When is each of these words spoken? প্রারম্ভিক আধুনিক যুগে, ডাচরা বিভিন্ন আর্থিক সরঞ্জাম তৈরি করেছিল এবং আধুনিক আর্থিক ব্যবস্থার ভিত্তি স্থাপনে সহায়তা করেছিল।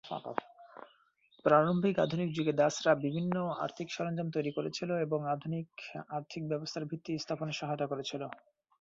প্রারম্ভিক 1.45 1.95
আধুনিক 1.99 2.29
যুগে, 2.37 2.53
ডাচরা 2.53 2.91
বিভিন্ন 3.05 3.35
আর্থিক 3.65 3.87
সরঞ্জাম 3.91 4.27
তৈরি 4.35 4.51
করেছিল 4.57 4.89
এবং 5.05 5.19
আধুনিক 5.33 5.67
আর্থিক 6.17 6.43
ব্যবস্থার 6.51 6.89
ভিত্তি 6.91 7.11
স্থাপনে 7.23 7.53
সহায়তা 7.59 7.85
করেছিল। 7.91 8.21